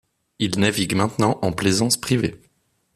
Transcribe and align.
Il 0.39 0.57
navigue 0.59 0.95
maintenant 0.95 1.37
en 1.43 1.51
plaisance 1.53 1.95
privée. 1.95 2.41